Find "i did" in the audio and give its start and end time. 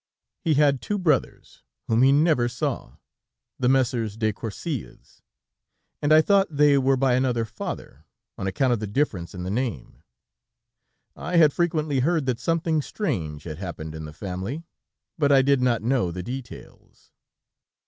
15.31-15.61